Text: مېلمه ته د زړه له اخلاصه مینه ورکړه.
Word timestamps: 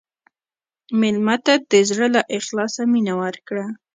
مېلمه 0.99 1.35
ته 1.45 1.53
د 1.71 1.73
زړه 1.89 2.07
له 2.15 2.21
اخلاصه 2.37 2.81
مینه 2.91 3.13
ورکړه. 3.23 3.65